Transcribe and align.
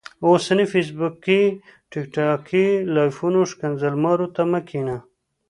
اوسنيو 0.25 0.71
فيسبوکي 0.73 1.41
ټیک 1.89 2.05
ټاکي 2.15 2.65
لايفونو 2.93 3.41
ښکنځل 3.51 3.93
مارو 4.03 4.27
ته 4.35 4.41
مه 4.51 4.59
کينه 4.69 4.97